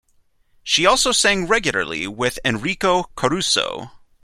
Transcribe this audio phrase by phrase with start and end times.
[0.63, 3.91] She also sang regularly with Enrico Caruso.